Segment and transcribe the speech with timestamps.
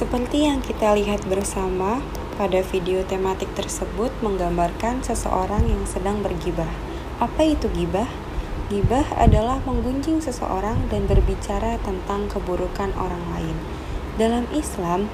[0.00, 2.00] Seperti yang kita lihat bersama,
[2.40, 6.72] pada video tematik tersebut menggambarkan seseorang yang sedang bergibah.
[7.20, 8.08] Apa itu gibah?
[8.72, 13.52] Gibah adalah menggunjing seseorang dan berbicara tentang keburukan orang lain.
[14.16, 15.12] Dalam Islam,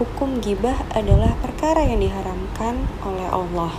[0.00, 3.76] hukum gibah adalah perkara yang diharamkan oleh Allah.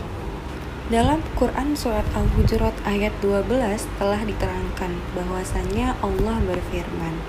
[0.93, 3.49] Dalam Quran Surat Al-Hujurat ayat 12
[3.97, 7.25] telah diterangkan bahwasanya Allah berfirman,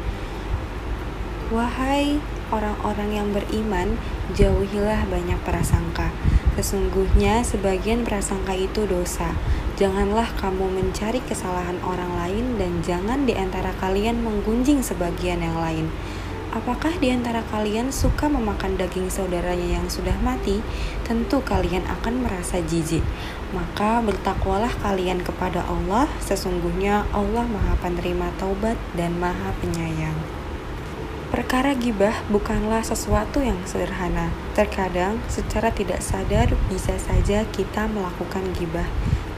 [1.49, 2.21] Wahai
[2.53, 3.97] orang-orang yang beriman,
[4.37, 6.13] jauhilah banyak prasangka.
[6.61, 9.33] Sesungguhnya sebagian prasangka itu dosa.
[9.81, 15.89] Janganlah kamu mencari kesalahan orang lain dan jangan di antara kalian menggunjing sebagian yang lain.
[16.53, 20.61] Apakah di antara kalian suka memakan daging saudaranya yang sudah mati?
[21.09, 23.01] Tentu kalian akan merasa jijik.
[23.57, 30.48] Maka bertakwalah kalian kepada Allah, sesungguhnya Allah Maha Penerima Taubat dan Maha Penyayang.
[31.29, 34.33] Perkara gibah bukanlah sesuatu yang sederhana.
[34.57, 38.89] Terkadang, secara tidak sadar, bisa saja kita melakukan gibah.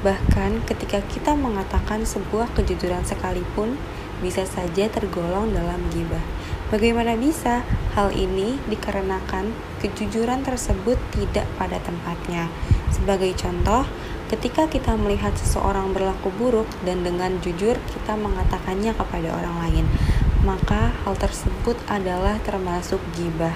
[0.07, 3.75] Bahkan, ketika kita mengatakan sebuah kejujuran sekalipun,
[4.23, 6.23] bisa saja tergolong dalam gibah.
[6.71, 7.67] Bagaimana bisa
[7.99, 9.51] hal ini dikarenakan
[9.83, 12.47] kejujuran tersebut tidak pada tempatnya?
[12.95, 13.83] Sebagai contoh,
[14.31, 19.87] ketika kita melihat seseorang berlaku buruk dan dengan jujur kita mengatakannya kepada orang lain,
[20.41, 23.55] maka hal tersebut adalah termasuk gibah.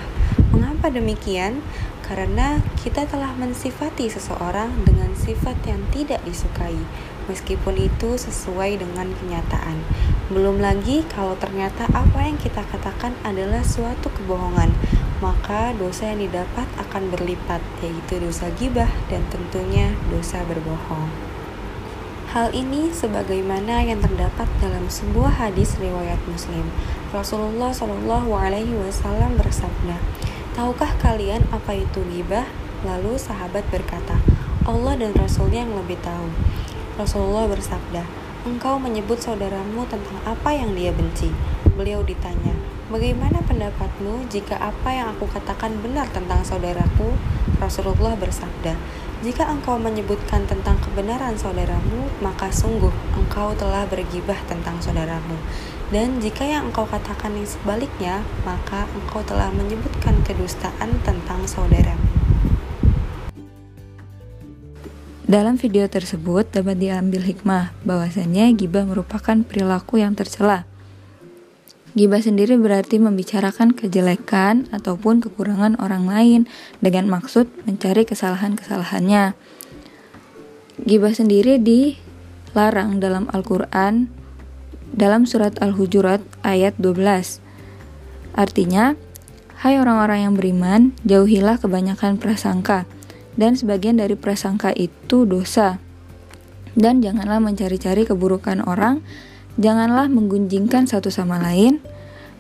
[0.53, 1.65] Mengapa demikian?
[2.05, 6.77] Karena kita telah mensifati seseorang dengan sifat yang tidak disukai,
[7.25, 9.81] meskipun itu sesuai dengan kenyataan.
[10.29, 14.77] Belum lagi kalau ternyata apa yang kita katakan adalah suatu kebohongan,
[15.25, 21.09] maka dosa yang didapat akan berlipat, yaitu dosa gibah dan tentunya dosa berbohong.
[22.35, 26.67] Hal ini sebagaimana yang terdapat dalam sebuah hadis riwayat Muslim.
[27.15, 30.03] Rasulullah Shallallahu alaihi wasallam bersabda,
[30.51, 32.43] "Tahukah kalian apa itu ghibah?"
[32.83, 34.19] Lalu sahabat berkata,
[34.67, 36.27] "Allah dan Rasulnya yang lebih tahu."
[36.99, 38.03] Rasulullah bersabda,
[38.43, 41.31] "Engkau menyebut saudaramu tentang apa yang dia benci."
[41.79, 42.59] Beliau ditanya,
[42.91, 47.15] "Bagaimana pendapatmu jika apa yang aku katakan benar tentang saudaraku?"
[47.63, 48.75] Rasulullah bersabda,
[49.25, 55.41] jika engkau menyebutkan tentang kebenaran saudaramu, maka sungguh engkau telah bergibah tentang saudaramu.
[55.89, 62.05] Dan jika yang engkau katakan yang sebaliknya, maka engkau telah menyebutkan kedustaan tentang saudaramu.
[65.25, 70.69] Dalam video tersebut dapat diambil hikmah bahwasanya gibah merupakan perilaku yang tercela
[71.95, 76.41] Gibah sendiri berarti membicarakan kejelekan ataupun kekurangan orang lain
[76.83, 79.39] dengan maksud mencari kesalahan-kesalahannya.
[80.83, 84.11] Gibah sendiri dilarang dalam Al-Quran
[84.95, 87.43] dalam surat Al-Hujurat ayat 12.
[88.35, 88.99] Artinya,
[89.65, 92.85] Hai orang-orang yang beriman, jauhilah kebanyakan prasangka,
[93.39, 95.81] dan sebagian dari prasangka itu dosa.
[96.75, 99.01] Dan janganlah mencari-cari keburukan orang,
[99.55, 101.79] Janganlah menggunjingkan satu sama lain.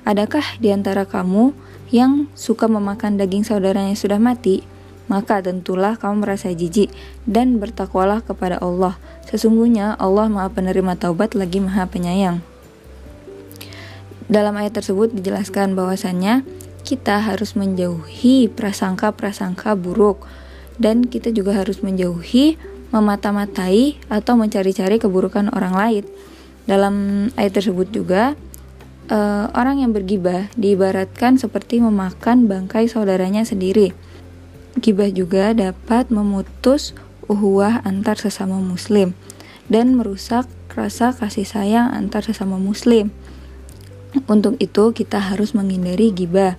[0.02, 1.54] Adakah di antara kamu
[1.94, 4.66] yang suka memakan daging saudaranya yang sudah mati?
[5.06, 6.90] Maka tentulah kamu merasa jijik
[7.28, 8.98] dan bertakwalah kepada Allah.
[9.30, 12.42] Sesungguhnya Allah Maha Penerima Taubat lagi Maha Penyayang.
[14.26, 16.42] Dalam ayat tersebut dijelaskan bahwasannya
[16.82, 20.24] kita harus menjauhi prasangka-prasangka buruk
[20.80, 22.58] dan kita juga harus menjauhi
[22.90, 26.04] memata-matai atau mencari-cari keburukan orang lain
[26.64, 28.36] dalam ayat tersebut juga
[29.12, 33.92] uh, orang yang bergibah diibaratkan seperti memakan bangkai saudaranya sendiri.
[34.80, 36.96] Gibah juga dapat memutus
[37.30, 39.14] uhuwah antar sesama muslim
[39.70, 43.14] dan merusak rasa kasih sayang antar sesama muslim.
[44.30, 46.58] Untuk itu kita harus menghindari gibah.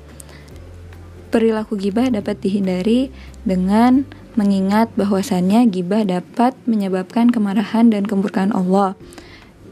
[1.31, 3.11] Perilaku gibah dapat dihindari
[3.43, 4.07] dengan
[4.39, 8.95] mengingat bahwasannya gibah dapat menyebabkan kemarahan dan kemurkaan Allah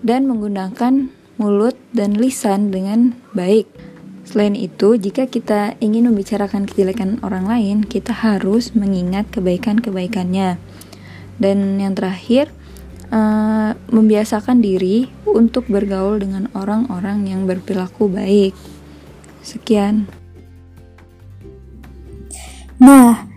[0.03, 1.09] dan menggunakan
[1.40, 3.66] mulut dan lisan dengan baik.
[4.23, 10.59] Selain itu, jika kita ingin membicarakan kejelekan orang lain, kita harus mengingat kebaikan-kebaikannya.
[11.40, 12.52] Dan yang terakhir,
[13.11, 18.56] uh, membiasakan diri untuk bergaul dengan orang-orang yang berperilaku baik.
[19.44, 20.08] Sekian.
[22.79, 23.28] Nah,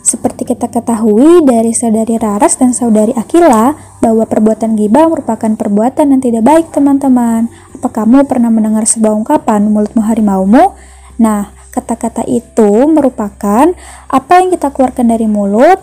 [0.00, 6.20] seperti kita ketahui dari saudari Raras dan saudari Akila bahwa perbuatan gibah merupakan perbuatan yang
[6.24, 7.52] tidak baik teman-teman.
[7.76, 10.72] Apa kamu pernah mendengar sebuah ungkapan mulutmu harimaumu?
[11.20, 13.70] Nah, kata-kata itu merupakan
[14.08, 15.78] apa yang kita keluarkan dari mulut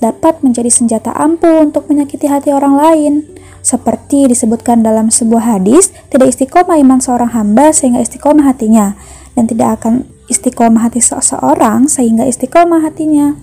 [0.00, 3.14] dapat menjadi senjata ampuh untuk menyakiti hati orang lain.
[3.60, 8.96] Seperti disebutkan dalam sebuah hadis, tidak istiqomah iman seorang hamba sehingga istiqomah hatinya
[9.36, 13.34] dan tidak akan istiqomah hati seseorang sehingga istiqomah hatinya.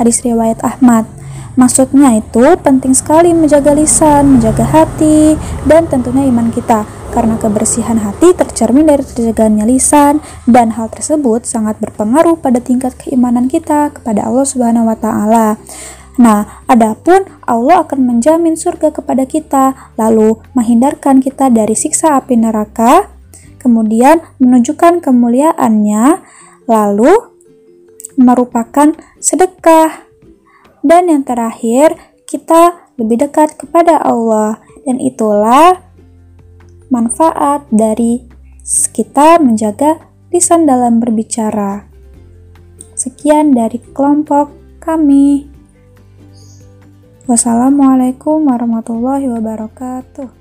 [0.00, 1.17] Hadis riwayat Ahmad.
[1.58, 5.34] Maksudnya itu penting sekali menjaga lisan, menjaga hati,
[5.66, 6.86] dan tentunya iman kita.
[7.10, 13.50] Karena kebersihan hati tercermin dari terjaganya lisan dan hal tersebut sangat berpengaruh pada tingkat keimanan
[13.50, 15.58] kita kepada Allah Subhanahu wa taala.
[16.18, 23.10] Nah, adapun Allah akan menjamin surga kepada kita, lalu menghindarkan kita dari siksa api neraka,
[23.58, 26.22] kemudian menunjukkan kemuliaannya,
[26.70, 27.34] lalu
[28.18, 30.07] merupakan sedekah.
[30.84, 31.98] Dan yang terakhir,
[32.28, 35.80] kita lebih dekat kepada Allah, dan itulah
[36.88, 38.24] manfaat dari
[38.92, 41.88] kita menjaga lisan dalam berbicara.
[42.92, 44.52] Sekian dari kelompok
[44.82, 45.48] kami.
[47.28, 50.37] Wassalamualaikum warahmatullahi wabarakatuh.